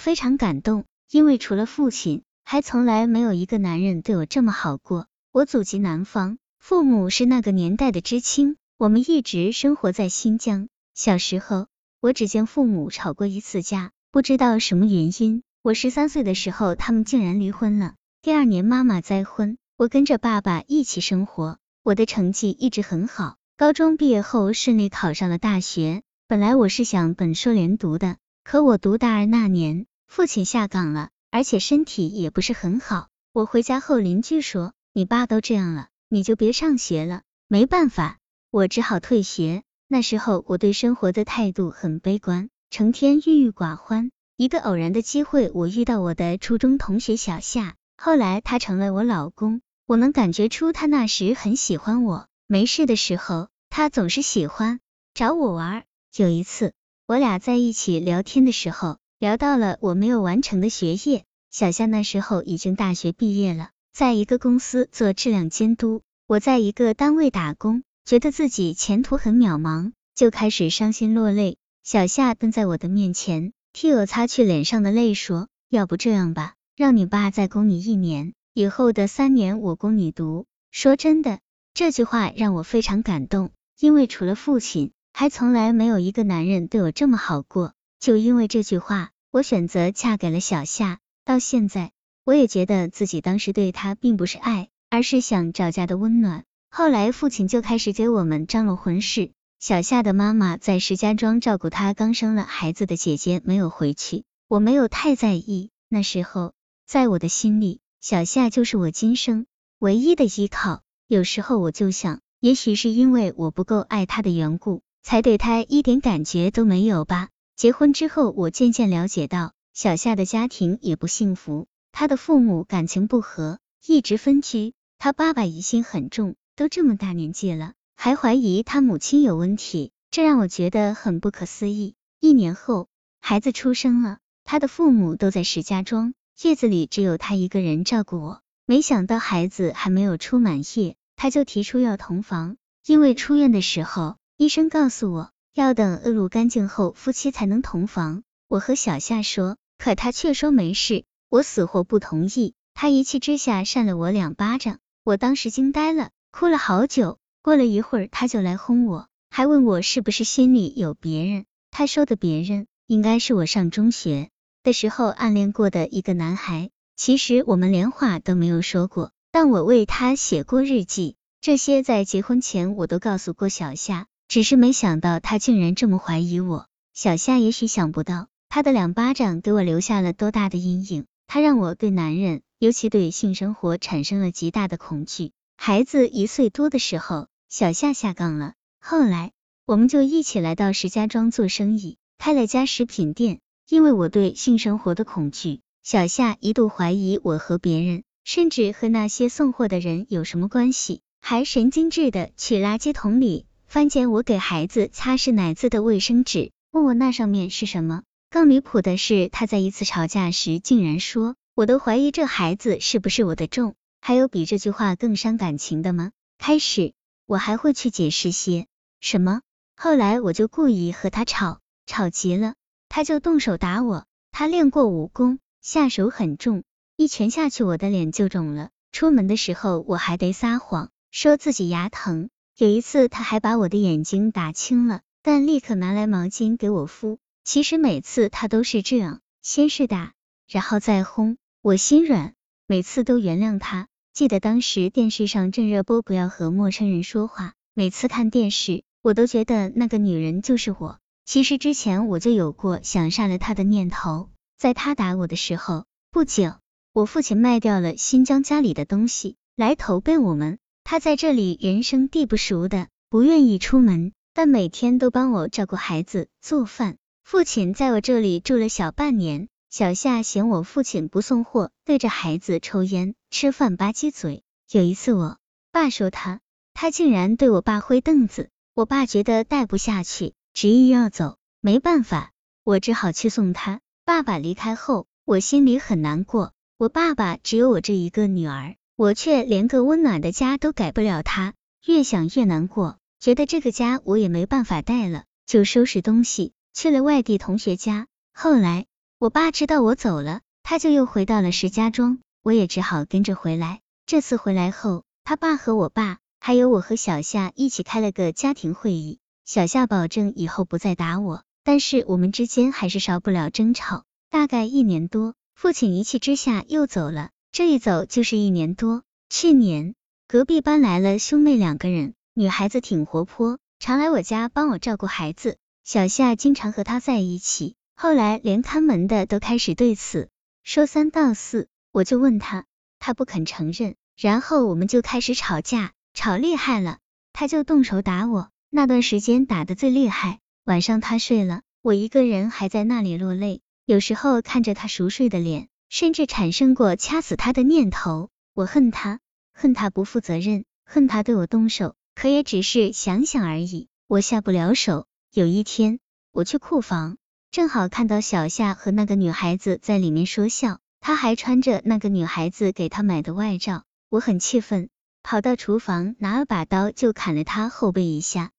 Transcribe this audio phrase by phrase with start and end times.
[0.00, 5.06] 非常感动，因为除了父亲，还从来没有一个男人对我这么好过。
[5.30, 10.68] 我祖籍南方，父母是那个年代的知青，我们一直生活在新疆。
[10.94, 11.66] 小时候，
[12.00, 15.42] 我只见父母吵过一次架，不知道什么原因。
[15.62, 17.96] 我十三岁的时候，他们竟然离婚了。
[18.22, 21.58] 第二年，妈妈再婚，我跟着爸爸一起生活。
[21.82, 26.00] 我的成绩一直很好，高中毕业后顺利考上了大学。
[26.26, 33.06] 本来我是想本硕连读的，可我读大二那年，父亲下岗了，而且身体也不是很好。
[33.32, 38.18] 我回家后，邻居说：“你爸都这样了，你就别上学了。”没办法，
[38.50, 39.62] 我只好退学。
[39.86, 44.10] 那时候我对生活的态度很悲观，成天郁郁寡欢。
[44.36, 49.62] 一个偶然的机会，我遇到我的初中同学小夏，后来他成了我老公。
[49.86, 54.80] 我能感觉出他那时很喜欢我，没事的时候，他总是喜欢
[55.14, 55.84] 找我玩。
[56.16, 56.72] 有一次，
[57.06, 61.24] 我俩在一起聊天的时候，聊到了我没有完成的学业。
[61.50, 71.58] 小夏那时候已经大学毕业了，在一个公司做质量监督，我在一个单位打工，觉得自己前途很渺茫，就开始伤心落泪。
[71.84, 73.52] 小夏蹲在我的面前。
[73.74, 81.40] 替我擦去脸上的泪，说：“要不这样吧，让你爸再供你一年，以后的三年我供你读。”说真的，
[81.74, 87.74] 这句话让我非常感动，因为除了父亲，还从来没有一个男人对我这么好过。
[88.00, 91.00] 就因为这句话，我选择嫁给了小夏。
[91.26, 91.92] 到现在，
[92.24, 96.44] 我也觉得自己当时对他并不是爱，而是想找家的温暖。
[96.70, 99.32] 后来，父亲就开始给我们张罗婚事。
[99.58, 104.24] 小夏的妈妈在石家庄照顾她刚生了孩子的姐姐，没有回去。
[104.48, 106.54] 我没有太在意，那时候
[106.86, 109.44] 在我的心里，小夏就是我今生
[109.78, 110.80] 唯一的依靠。
[111.06, 117.28] 有时候我就想，也许是因为我不够爱她的缘故，才对她一点感觉都没有吧。
[117.60, 124.72] 结婚之后，我渐渐了解到，小夏的家庭也不幸福，她的父母感情不和，一直分居。
[124.98, 127.74] 她爸爸疑心很重，都这么大年纪了。
[127.96, 131.96] 还怀疑他母亲有问题，这让我觉得很不可思议。
[132.18, 132.88] 一年后，
[133.20, 138.40] 孩子出生了，他的父母都在石家庄，月子里只有他一个人照顾我。
[138.64, 142.56] 没想到孩子还没有出满月，他就提出要同房。
[142.86, 148.22] 因为出院的时候，医生告诉我要等恶露干净后，夫妻才能同房。
[148.48, 152.54] 我和小夏说，可他却说没事，我死活不同意。
[152.74, 157.18] 他一气之下扇了我两巴掌，我当时惊呆了，哭了好久。
[157.42, 161.46] 过了一会儿，他就来哄我，还问我是不是心里有别人。
[161.70, 164.30] 他说的别人，应该是我上中学
[164.62, 166.70] 的时候暗恋过的一个男孩。
[166.96, 176.68] 其实我们连话都没有说过，但我为他写过日记，这些在结婚前我都告诉过小夏，只是没想到他竟然这么怀疑我。
[176.94, 181.06] 小夏也许想不到，他的两巴掌给我留下了多大的阴影。
[181.26, 185.32] 他让我对男人，尤其对性生活产生了极大的恐惧。
[185.56, 188.52] 孩子一岁多的时候，小夏下岗了。
[188.80, 189.32] 后来，
[189.66, 193.40] 我们就一起来到石家庄做生意，开了家食品店。
[193.68, 208.02] 因为我对性生活的恐惧，小夏一度怀疑我和别人，甚至和那些送货的人有什么关系，还神经质的去垃圾桶里翻捡我给孩子擦拭奶渍的卫生纸，问我那上面是什么。
[208.28, 213.76] 更离谱的是，他在一次吵架时，竟然说我都怀疑这孩子是不是我的种。
[214.00, 216.10] 还有比这句话更伤感情的吗？
[216.36, 216.94] 开始
[217.26, 218.66] 我还会去解释些
[219.00, 219.40] 什么，
[219.76, 222.54] 后来我就故意和他吵，吵急了，
[222.88, 224.04] 他就动手打我。
[224.32, 226.64] 他练过武功，下手很重，
[226.96, 228.70] 一拳下去我的脸就肿了。
[228.90, 232.30] 出门的时候我还得撒谎，说自己牙疼。
[232.56, 237.18] 有一次他还把我的眼睛打青了，但立刻拿来毛巾给我敷。
[237.44, 240.12] 其实每次他都是这样，先是打，
[240.48, 242.34] 然后再轰，我心软。
[242.66, 243.88] 每次都原谅他。
[244.12, 247.54] 记得当时电视上正热播，不要和陌生人说话。
[247.74, 250.98] 每次看电视，我都觉得那个女人就是我。
[251.24, 254.28] 其实之前我就有过想杀了他的念头。
[254.58, 256.54] 在他打我的时候，不久，
[256.92, 260.58] 我父亲卖掉了新疆家里的东西来投奔我们。
[260.90, 266.96] 他在这里人生地不熟的，不愿意出门，但每天都帮我照顾孩子、做饭。
[267.22, 269.46] 父亲在我这里住了小半年。
[269.70, 274.42] 小夏嫌我父亲不送货，对着孩子抽烟、吃饭吧唧嘴。
[274.68, 275.38] 有一次我
[275.70, 276.40] 爸说他，
[276.74, 278.50] 他竟然对我爸挥凳子。
[278.74, 281.36] 我爸觉得带不下去，执意要走。
[281.60, 282.32] 没办法，
[282.64, 283.78] 我只好去送他。
[284.04, 286.52] 爸爸离开后，我心里很难过。
[286.78, 291.54] 我爸爸只有我这一个女儿，我却连个温暖的家都给不了他。
[291.86, 298.08] 越想越难过，觉得这个家我也没办法带了，就收拾东西去了外地同学家。
[298.34, 298.84] 后来。
[299.18, 303.80] 我爸知道我走了，他就又回到了石家庄，我也只好跟着回来。
[304.04, 309.18] 这次回来后，他爸和我爸还有我和小夏一起开了个家庭会议。
[309.46, 314.04] 小夏保证以后不再打我，但是我们之间还是少不了争吵。
[314.28, 319.02] 大概一年多，父亲一气之下又走了，这一走就是一年多。
[319.28, 319.94] 去年
[320.28, 325.56] 隔壁搬来了兄妹两个人，女孩子挺活泼，常来我家帮我照顾孩子。
[325.82, 330.28] 小夏经常和她在一起，后来连看门的都开始对此
[330.62, 331.66] 说三道四。
[331.90, 332.66] 我就问她，
[333.00, 336.98] 他不肯承认，然后我们就开始吵架，吵厉害了，
[337.32, 338.48] 他就动手打我。
[338.70, 343.60] 那段时间打的最厉害，晚上他睡了，我一个人还在那里落泪。
[343.86, 348.30] 有时候看着他熟睡的脸，甚至产生过掐死他的念头。
[348.54, 349.18] 我恨他，
[349.52, 355.06] 恨他不负责任，恨他对我动手，可也只是想想而已，我下不了手。
[355.32, 355.98] 有一天，
[356.30, 357.16] 我去库房，
[357.50, 364.90] 正好看到小夏和那个女孩子在里面说笑，他还穿着那个女孩子给他买的外罩，我很气愤，
[365.24, 368.52] 跑到厨房拿了把刀就砍了他后背一下。